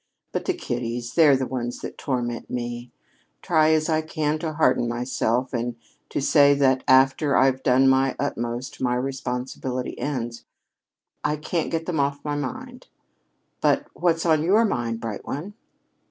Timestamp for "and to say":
5.53-6.55